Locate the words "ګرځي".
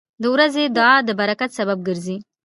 1.87-2.17